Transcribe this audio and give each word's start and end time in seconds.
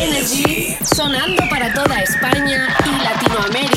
Energy, 0.00 0.76
sonando 0.84 1.42
para 1.48 1.72
toda 1.72 2.00
España 2.02 2.76
y 2.84 3.02
Latinoamérica. 3.02 3.73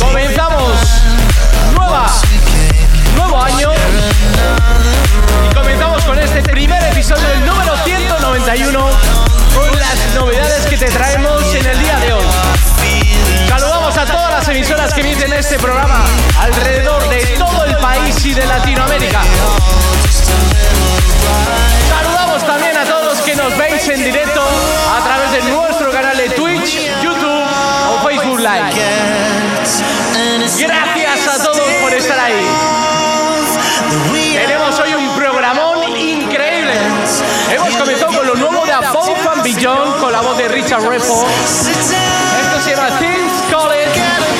Comenzamos. 0.00 0.72
Nueva, 1.72 2.06
nuevo 3.14 3.40
año. 3.40 3.70
y 5.48 5.54
comenzamos 5.54 6.02
con 6.04 6.18
este 6.18 6.42
primer 6.42 6.82
episodio 6.82 7.28
del 7.28 7.46
número 7.46 7.72
191 7.84 8.90
con 9.54 9.78
las 9.78 10.14
novedades 10.16 10.66
que 10.66 10.76
te 10.76 10.86
traemos 10.86 11.54
en 11.54 11.66
el 11.66 11.78
día 11.78 11.98
de 12.00 12.12
hoy. 12.14 12.26
Saludamos 13.48 13.96
a 13.96 14.04
todas 14.04 14.30
las 14.32 14.48
emisoras 14.48 14.92
que 14.92 15.02
emiten 15.02 15.32
este 15.34 15.56
programa 15.56 16.04
alrededor 16.40 17.08
de 17.08 17.24
todo 17.38 17.64
el 17.64 17.76
país 17.76 18.26
y 18.26 18.34
de 18.34 18.44
Latinoamérica. 18.44 19.22
Saludamos 21.88 22.44
también 22.44 22.76
a 22.76 22.84
todos 22.84 23.01
que 23.24 23.36
nos 23.36 23.56
veis 23.56 23.88
en 23.88 24.02
directo 24.02 24.40
a 24.40 25.04
través 25.04 25.32
de 25.32 25.42
nuestro 25.50 25.90
canal 25.92 26.16
de 26.16 26.30
Twitch, 26.30 26.80
YouTube 27.02 27.44
o 27.90 28.08
Facebook 28.08 28.38
Live. 28.38 28.72
Gracias 30.58 31.28
a 31.28 31.42
todos 31.42 31.68
por 31.82 31.92
estar 31.94 32.18
ahí. 32.18 32.46
Tenemos 34.34 34.78
hoy 34.80 34.94
un 34.94 35.14
programón 35.14 35.84
increíble. 35.96 36.74
Hemos 37.52 37.76
comenzado 37.76 38.12
con 38.12 38.26
lo 38.26 38.34
nuevo 38.34 38.66
de 38.66 38.72
Apollo 38.72 39.14
Fan 39.16 39.42
Beyond 39.42 40.00
con 40.00 40.12
la 40.12 40.20
voz 40.20 40.38
de 40.38 40.48
Richard 40.48 40.82
Repo. 40.82 41.26
Esto 41.26 42.60
se 42.64 42.70
llama 42.70 42.98
Things 42.98 43.42
College. 43.52 44.31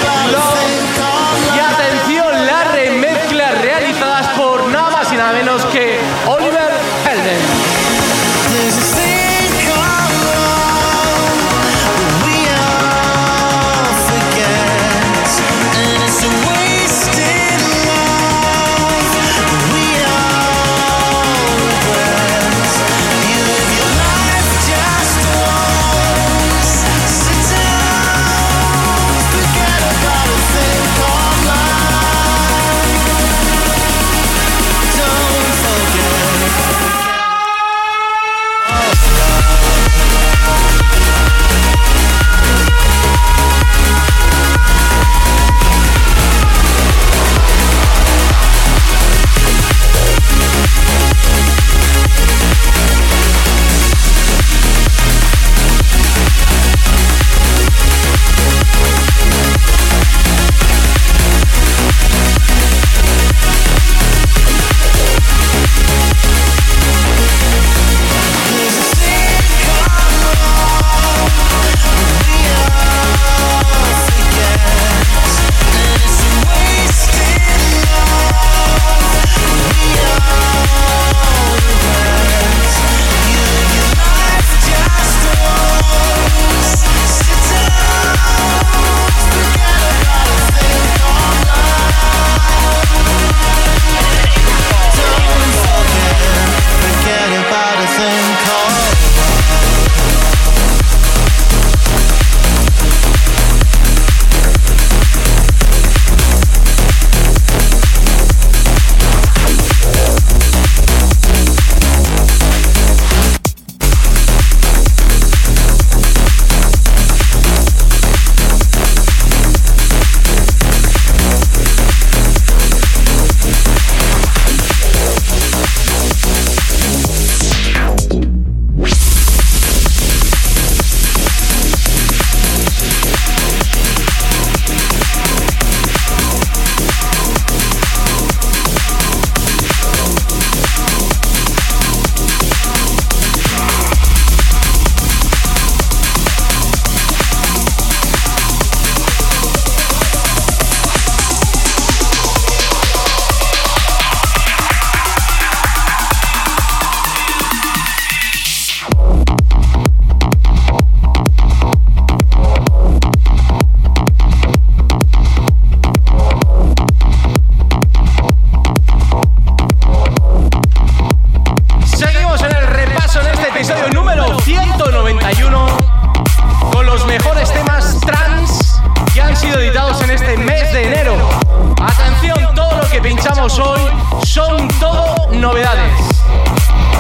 Escuchamos 183.17 183.59
hoy 183.59 183.81
son 184.25 184.69
todo 184.81 185.15
novedades. 185.33 185.93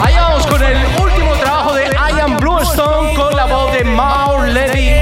Allá 0.05 0.23
vamos 0.23 0.47
con 0.47 0.63
el 0.63 0.77
último 1.01 1.33
trabajo 1.41 1.73
de 1.73 1.91
Ian 2.17 2.37
Bluestone 2.37 3.15
con 3.15 3.35
la 3.35 3.47
voz 3.47 3.73
de 3.73 3.85
Maur 3.85 4.47
Levy. 4.49 4.93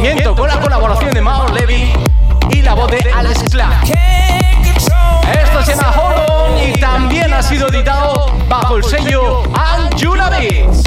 Miento, 0.00 0.34
con 0.34 0.48
la 0.48 0.58
colaboración 0.60 1.12
de 1.12 1.20
Maur 1.20 1.52
Levy 1.52 1.92
y 2.50 2.62
la 2.62 2.74
voz 2.74 2.90
de 2.90 3.12
Alex 3.14 3.44
Clark. 3.50 3.84
Esto 5.32 5.62
se 5.64 5.76
llama 5.76 5.94
Hold 5.96 6.68
y 6.68 6.80
también 6.80 7.32
ha 7.32 7.42
sido 7.42 7.68
editado 7.68 8.26
bajo 8.48 8.76
el 8.76 8.84
sello 8.84 9.42
Anjuna 9.54 10.30
Beats. 10.30 10.82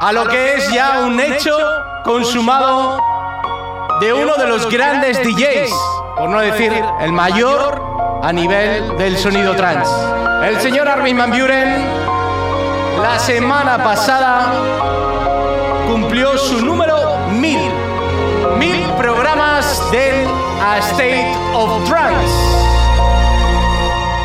A 0.00 0.12
lo 0.12 0.26
que 0.26 0.54
es 0.54 0.72
ya 0.72 1.00
un 1.00 1.20
hecho 1.20 1.58
consumado 2.04 2.98
de 4.00 4.14
uno 4.14 4.34
de 4.36 4.46
los 4.46 4.66
grandes 4.70 5.18
DJs, 5.22 5.70
por 6.16 6.30
no 6.30 6.40
decir 6.40 6.72
el 7.00 7.12
mayor 7.12 8.20
a 8.22 8.32
nivel 8.32 8.96
del 8.96 9.18
sonido 9.18 9.54
trance. 9.54 9.92
El 10.42 10.58
señor 10.60 10.88
Armin 10.88 11.18
Van 11.18 11.30
Buren 11.30 11.84
la 13.02 13.18
semana 13.18 13.76
pasada 13.84 14.52
cumplió 15.86 16.38
su 16.38 16.64
número 16.64 17.18
1000. 17.32 17.58
Mil 18.58 18.82
programas 18.96 19.90
del 19.90 20.26
A 20.62 20.78
State 20.78 21.36
of 21.52 21.86
Trance. 21.86 22.34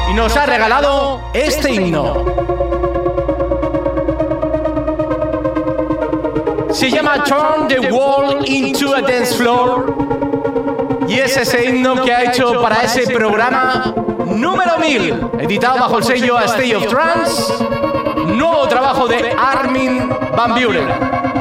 Y 0.10 0.14
nos 0.14 0.38
ha 0.38 0.46
regalado 0.46 1.20
este 1.34 1.74
himno. 1.74 2.95
Se 6.76 6.92
llama 6.92 7.24
Turn 7.24 7.70
the 7.70 7.90
Wall 7.90 8.44
into 8.46 8.94
a 8.94 9.02
Dance 9.02 9.34
Floor. 9.38 9.96
Y 11.08 11.20
es 11.20 11.38
ese 11.38 11.70
himno 11.70 12.04
que 12.04 12.14
ha 12.14 12.26
hecho 12.26 12.62
para 12.62 12.84
ese 12.84 13.08
programa 13.14 13.94
número 14.26 14.78
1000, 14.78 15.30
editado 15.40 15.80
bajo 15.80 16.00
el 16.00 16.04
sello 16.04 16.38
A 16.38 16.44
State 16.44 16.76
of 16.76 16.88
Trance, 16.88 17.54
nuevo 18.28 18.68
trabajo 18.68 19.08
de 19.08 19.34
Armin 19.38 20.10
Van 20.36 20.54
Buren. 20.54 21.35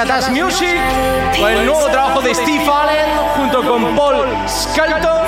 Rasnatas 0.00 0.30
Music. 0.30 0.80
Con 1.38 1.50
el 1.50 1.66
nuevo 1.66 1.86
trabajo 1.88 2.22
de 2.22 2.34
Steve 2.34 2.64
Allen 2.64 3.18
junto 3.36 3.62
con 3.62 3.94
Paul 3.94 4.24
Skelton, 4.48 5.26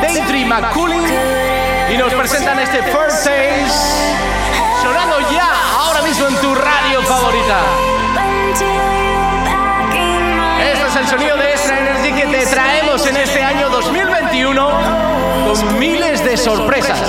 Daintry 0.00 0.44
McCullin. 0.44 1.02
Y 1.92 1.96
nos 1.96 2.14
presentan 2.14 2.60
este 2.60 2.84
First 2.84 3.24
Taste. 3.24 3.68
Sonando 4.80 5.18
ya 5.32 5.50
ahora 5.76 6.02
mismo 6.02 6.28
en 6.28 6.36
tu 6.36 6.54
radio 6.54 7.02
favorita. 7.02 7.58
Este 10.62 10.86
es 10.86 10.96
el 10.96 11.08
sonido 11.08 11.36
de 11.36 11.50
Extra 11.50 11.78
Energy 11.80 12.12
que 12.12 12.26
te 12.28 12.46
traemos 12.46 13.04
en 13.06 13.16
este 13.16 13.42
año 13.42 13.70
2021 13.70 14.70
con 15.48 15.78
miles 15.80 16.24
de 16.24 16.36
sorpresas. 16.36 17.00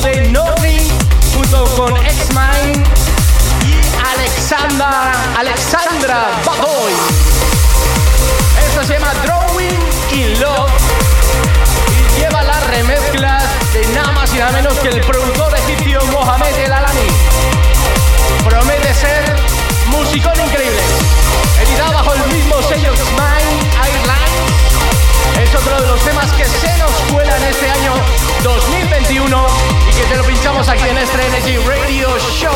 de 0.00 0.28
Nori 0.30 0.92
junto 1.34 1.64
con 1.76 1.96
X-Mine 1.96 2.84
y 3.64 3.80
Alexandra, 4.14 5.12
Alexandra 5.36 6.28
Badoy. 6.44 7.17
Continuamos 30.06 30.68
aquí 30.68 30.88
en 30.88 30.98
este 30.98 31.26
Energy 31.26 31.56
Radio 31.66 32.18
Show. 32.18 32.52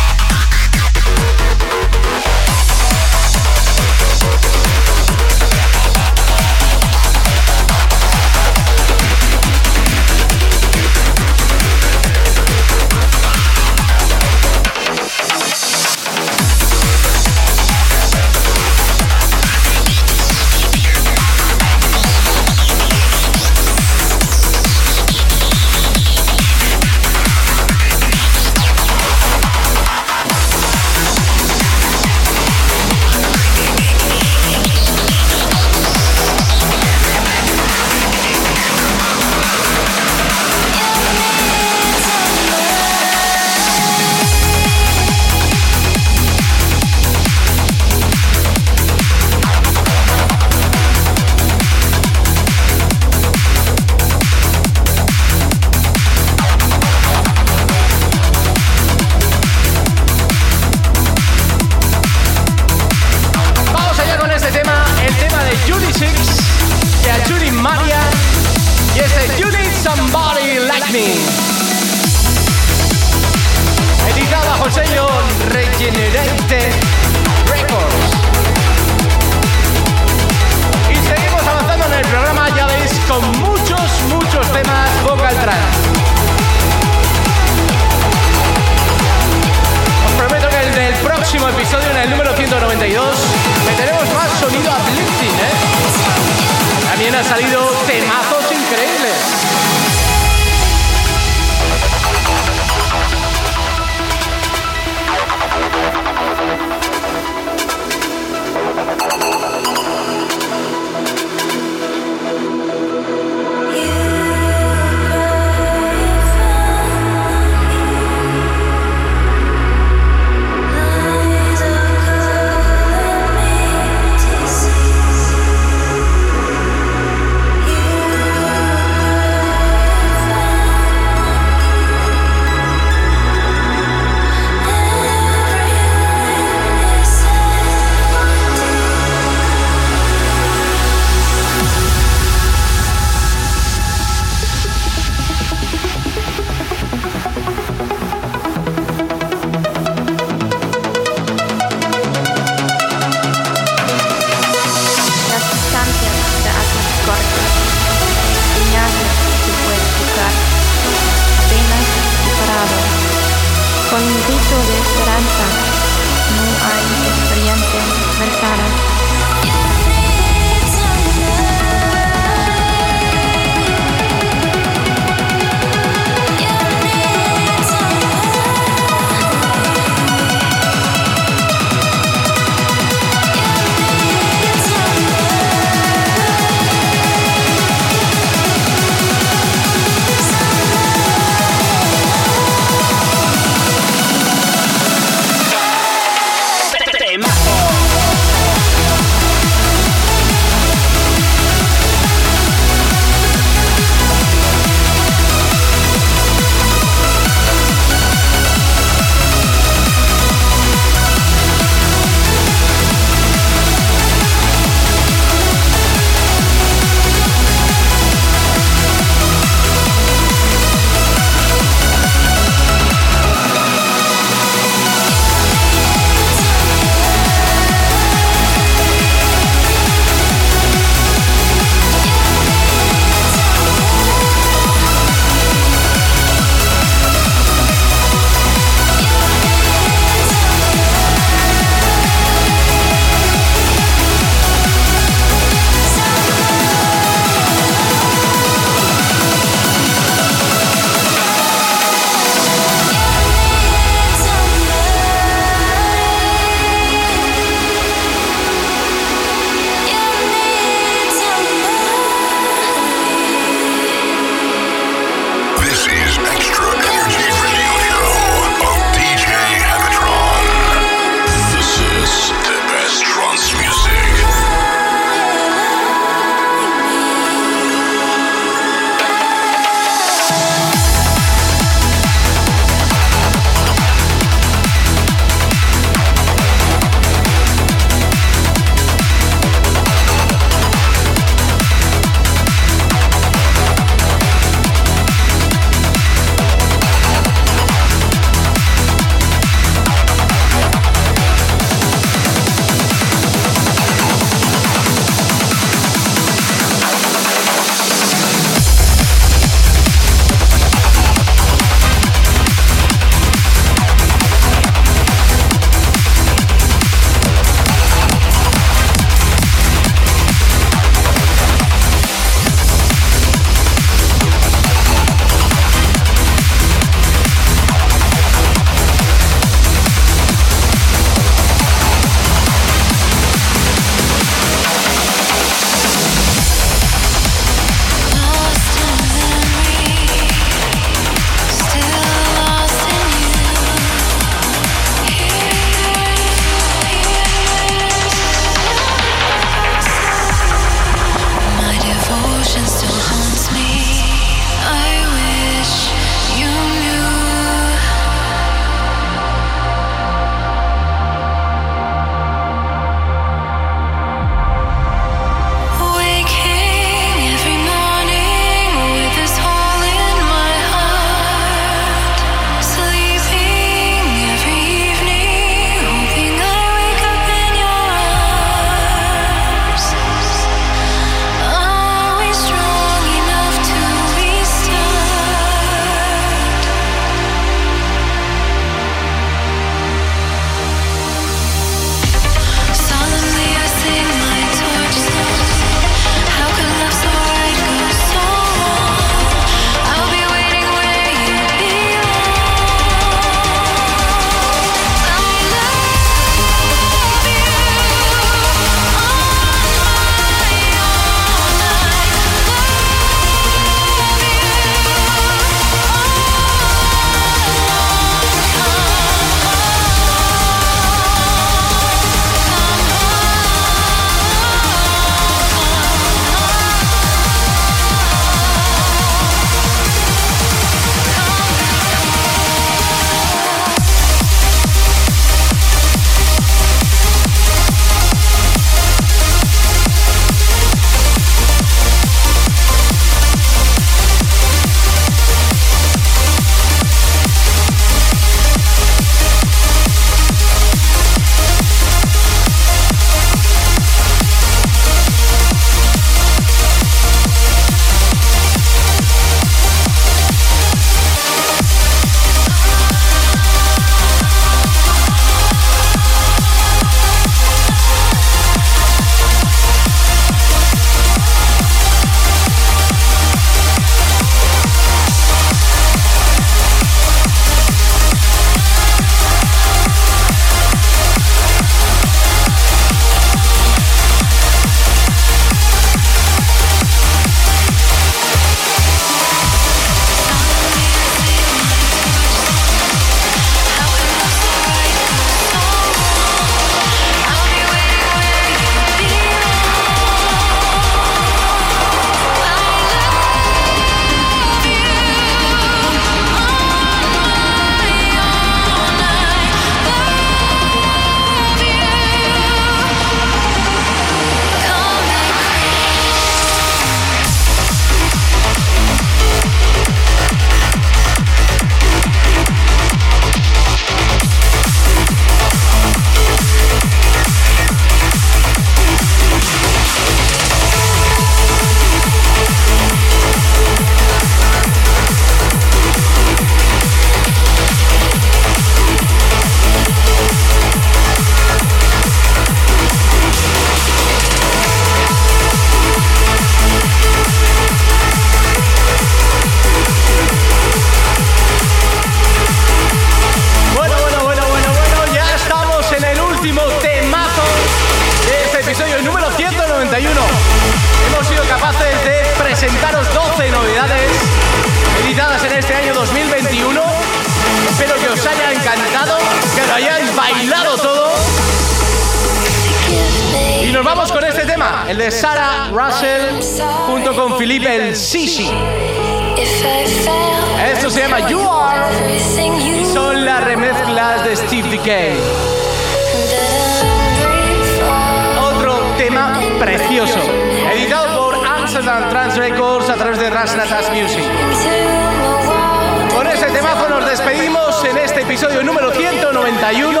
despedimos 597.28 597.84
en 597.84 597.98
este 597.98 598.22
episodio 598.22 598.62
número 598.62 598.90
191, 598.90 600.00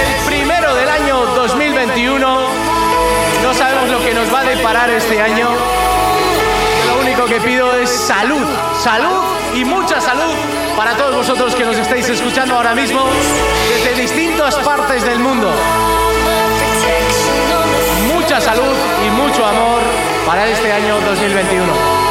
el 0.00 0.26
primero 0.26 0.74
del 0.74 0.88
año 0.88 1.26
2021. 1.34 2.38
No 3.42 3.54
sabemos 3.54 3.90
lo 3.90 4.00
que 4.00 4.14
nos 4.14 4.32
va 4.32 4.40
a 4.40 4.44
deparar 4.44 4.88
este 4.88 5.20
año. 5.20 5.48
Lo 6.86 7.00
único 7.02 7.26
que 7.26 7.38
pido 7.42 7.74
es 7.74 7.90
salud, 7.90 8.46
salud 8.82 9.22
y 9.54 9.64
mucha 9.64 10.00
salud 10.00 10.34
para 10.74 10.96
todos 10.96 11.16
vosotros 11.16 11.54
que 11.54 11.64
nos 11.64 11.76
estáis 11.76 12.08
escuchando 12.08 12.54
ahora 12.54 12.74
mismo 12.74 13.04
desde 13.68 14.00
distintas 14.00 14.54
partes 14.56 15.04
del 15.04 15.18
mundo. 15.18 15.52
Mucha 18.14 18.40
salud 18.40 18.74
y 19.06 19.10
mucho 19.10 19.44
amor 19.44 19.82
para 20.26 20.48
este 20.48 20.72
año 20.72 20.98
2021. 21.00 22.09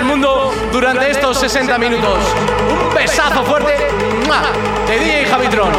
del 0.00 0.08
mundo 0.08 0.50
durante 0.72 1.10
estos 1.10 1.38
60 1.40 1.76
minutos. 1.76 2.18
Un 2.70 2.94
besazo 2.94 3.44
fuerte 3.44 3.76
de 4.88 4.98
DJ 4.98 5.26
Javitron. 5.26 5.70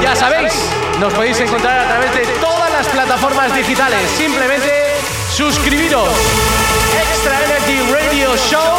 Ya 0.00 0.14
sabéis, 0.14 0.52
nos 1.00 1.12
podéis 1.12 1.40
encontrar 1.40 1.80
a 1.80 1.88
través 1.88 2.14
de 2.14 2.26
todas 2.40 2.70
las 2.70 2.86
plataformas 2.86 3.52
digitales. 3.56 4.08
Simplemente 4.16 4.94
suscribiros. 5.34 6.08
Extra 7.10 7.42
Energy 7.44 7.80
Radio 7.92 8.36
Show 8.36 8.72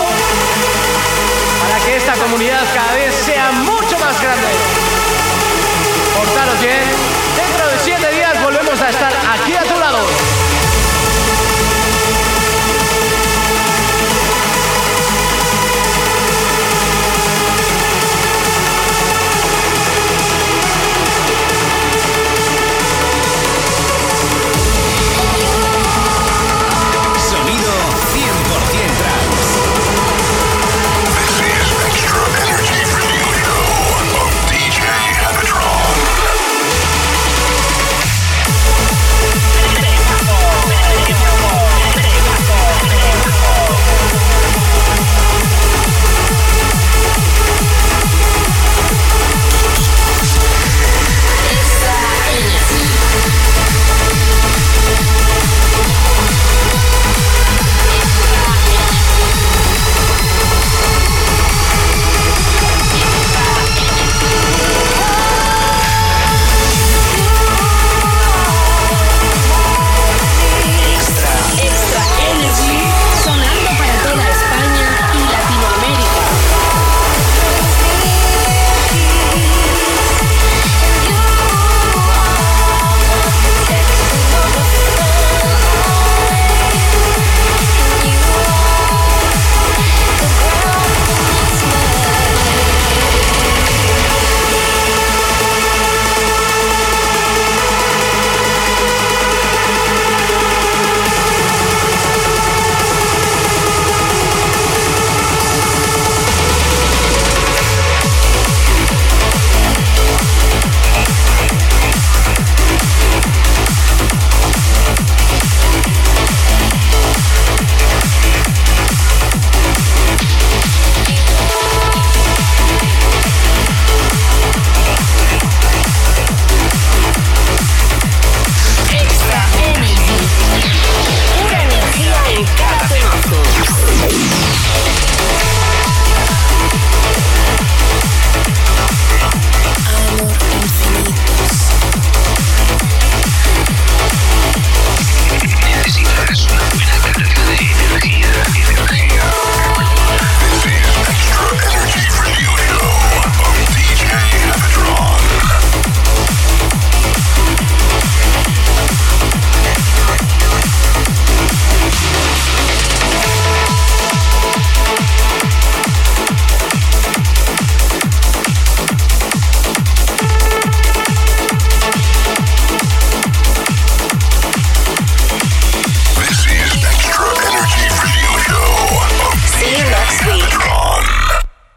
para 1.60 1.86
que 1.86 1.98
esta 1.98 2.14
comunidad 2.14 2.62
cada 2.74 2.94
vez 2.94 3.14
sea 3.26 3.52
mucho 3.52 4.00
más 4.00 4.22
grande. 4.22 4.48
Portaros 6.16 6.62
bien. 6.62 6.86
Dentro 7.36 7.68
de 7.68 7.78
7 7.84 8.16
días 8.16 8.42
volvemos 8.42 8.80
a 8.80 8.90
estar 8.90 9.12
aquí 9.34 9.54
a 9.58 9.73